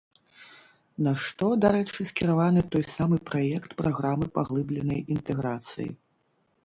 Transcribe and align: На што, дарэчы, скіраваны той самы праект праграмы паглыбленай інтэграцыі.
На 1.07 1.11
што, 1.23 1.49
дарэчы, 1.65 2.07
скіраваны 2.11 2.63
той 2.75 2.83
самы 2.95 3.17
праект 3.29 3.77
праграмы 3.83 4.25
паглыбленай 4.39 4.99
інтэграцыі. 5.17 5.89